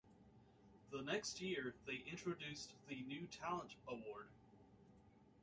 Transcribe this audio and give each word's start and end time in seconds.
The 0.89 1.03
next 1.03 1.41
year, 1.41 1.75
they 1.85 1.97
introduced 2.11 2.73
the 2.87 3.03
new 3.03 3.27
talent 3.27 3.75
award. 3.87 4.29